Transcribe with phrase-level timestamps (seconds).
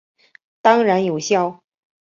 [0.63, 1.61] 当然有效！